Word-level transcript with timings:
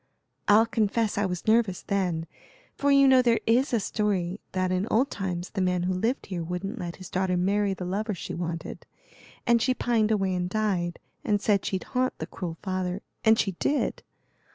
I'll 0.47 0.65
confess 0.65 1.15
I 1.15 1.27
was 1.27 1.45
nervous 1.45 1.83
then, 1.83 2.25
for 2.73 2.89
you 2.91 3.07
know 3.07 3.21
there 3.21 3.39
is 3.45 3.71
a 3.71 3.79
story 3.79 4.39
that 4.53 4.71
in 4.71 4.87
old 4.89 5.11
times 5.11 5.51
the 5.51 5.61
man 5.61 5.83
who 5.83 5.93
lived 5.93 6.25
here 6.25 6.41
wouldn't 6.43 6.79
let 6.79 6.95
his 6.95 7.07
daughter 7.07 7.37
marry 7.37 7.75
the 7.75 7.85
lover 7.85 8.15
she 8.15 8.33
wanted, 8.33 8.87
and 9.45 9.61
she 9.61 9.75
pined 9.75 10.09
away 10.09 10.33
and 10.33 10.49
died, 10.49 10.97
and 11.23 11.39
said 11.39 11.65
she'd 11.65 11.83
haunt 11.83 12.17
the 12.17 12.25
cruel 12.25 12.57
father, 12.63 13.03
and 13.23 13.37
she 13.37 13.51
did. 13.59 14.01